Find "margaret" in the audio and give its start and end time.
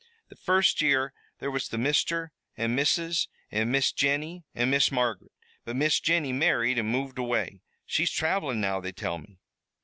4.91-5.31